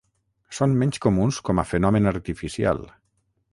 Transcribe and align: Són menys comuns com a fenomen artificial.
Són 0.59 0.73
menys 0.83 0.97
comuns 1.03 1.37
com 1.51 1.63
a 1.63 1.67
fenomen 1.73 2.13
artificial. 2.15 2.85